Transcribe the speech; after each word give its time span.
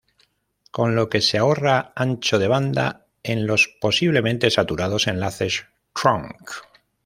Con 0.71 0.95
lo 0.95 1.09
que 1.09 1.21
se 1.21 1.37
ahorra 1.37 1.93
ancho 1.95 2.39
de 2.39 2.47
banda 2.47 3.05
en 3.21 3.45
los 3.45 3.69
posiblemente 3.79 4.49
saturados 4.49 5.05
enlaces 5.05 5.67
"trunk". 5.93 6.49